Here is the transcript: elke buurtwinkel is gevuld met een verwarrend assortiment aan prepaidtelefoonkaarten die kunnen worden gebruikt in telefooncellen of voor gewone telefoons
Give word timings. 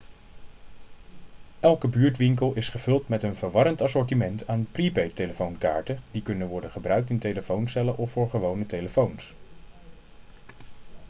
elke 1.59 1.87
buurtwinkel 1.87 2.53
is 2.55 2.69
gevuld 2.69 3.07
met 3.07 3.23
een 3.23 3.35
verwarrend 3.35 3.81
assortiment 3.81 4.47
aan 4.47 4.67
prepaidtelefoonkaarten 4.71 5.99
die 6.11 6.21
kunnen 6.21 6.47
worden 6.47 6.71
gebruikt 6.71 7.09
in 7.09 7.19
telefooncellen 7.19 7.97
of 7.97 8.11
voor 8.11 8.29
gewone 8.29 8.65
telefoons 8.65 9.33